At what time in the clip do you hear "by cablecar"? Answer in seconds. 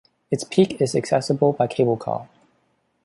1.53-2.27